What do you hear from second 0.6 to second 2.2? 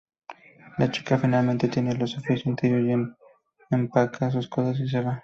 La chica finalmente tiene lo